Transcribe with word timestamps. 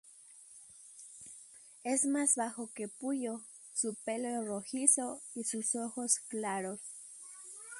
Es 1.83 2.07
más 2.07 2.35
bajo 2.35 2.71
que 2.73 2.87
Pullo, 2.87 3.41
su 3.71 3.93
pelo 4.03 4.29
es 4.41 4.47
rojizo 4.47 5.21
y 5.35 5.43
sus 5.43 5.75
ojos 5.75 6.17
claros. 6.27 6.79